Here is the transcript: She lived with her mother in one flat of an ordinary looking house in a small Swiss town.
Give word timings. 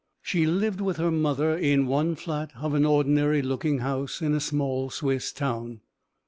She 0.23 0.47
lived 0.47 0.81
with 0.81 0.97
her 0.97 1.11
mother 1.11 1.55
in 1.55 1.85
one 1.85 2.15
flat 2.15 2.53
of 2.55 2.73
an 2.73 2.85
ordinary 2.87 3.43
looking 3.43 3.77
house 3.81 4.19
in 4.19 4.33
a 4.33 4.39
small 4.39 4.89
Swiss 4.89 5.31
town. 5.31 5.81